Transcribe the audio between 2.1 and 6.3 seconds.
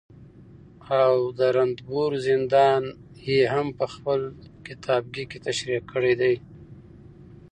زندان يې هم په خپل کتابکې تشريح کړى